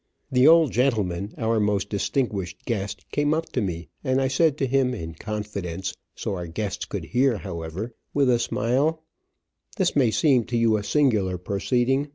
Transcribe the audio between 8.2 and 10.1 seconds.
a smile, "This may